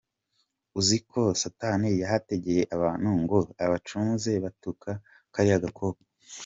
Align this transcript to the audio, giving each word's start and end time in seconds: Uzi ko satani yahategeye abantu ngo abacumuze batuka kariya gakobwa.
Uzi 0.79 0.97
ko 1.09 1.21
satani 1.41 1.89
yahategeye 2.01 2.63
abantu 2.75 3.09
ngo 3.21 3.37
abacumuze 3.65 4.31
batuka 4.43 4.89
kariya 5.33 5.63
gakobwa. 5.65 6.01